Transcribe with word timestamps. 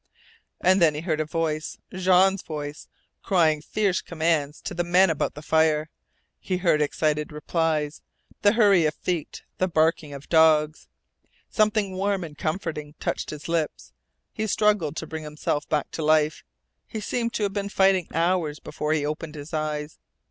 And 0.61 0.81
then 0.81 0.95
he 0.95 1.01
heard 1.01 1.19
a 1.19 1.25
voice, 1.27 1.77
Jean's 1.93 2.41
voice, 2.41 2.87
crying 3.21 3.61
fierce 3.61 4.01
commands 4.01 4.59
to 4.61 4.73
the 4.73 4.83
men 4.83 5.11
about 5.11 5.35
the 5.35 5.43
fire; 5.43 5.91
he 6.39 6.57
heard 6.57 6.81
excited 6.81 7.31
replies, 7.31 8.01
the 8.41 8.53
hurry 8.53 8.85
of 8.87 8.95
feet, 8.95 9.43
the 9.59 9.67
barking 9.67 10.11
of 10.11 10.27
dogs. 10.27 10.87
Something 11.51 11.91
warm 11.93 12.23
and 12.23 12.35
comforting 12.35 12.95
touched 12.99 13.29
his 13.29 13.47
lips. 13.47 13.93
He 14.33 14.47
struggled 14.47 14.95
to 14.95 15.05
bring 15.05 15.21
himself 15.21 15.69
back 15.69 15.85
into 15.91 16.03
life. 16.03 16.43
He 16.87 16.99
seemed 16.99 17.33
to 17.33 17.43
have 17.43 17.53
been 17.53 17.69
fighting 17.69 18.07
hours 18.11 18.59
before 18.59 18.93
he 18.93 19.05
opened 19.05 19.35
his 19.35 19.53
eyes. 19.53 19.99